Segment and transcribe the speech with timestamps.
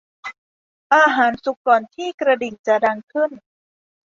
[0.95, 3.31] อาหารสุกก่อนที่กระดิ่งจะดังขึ้น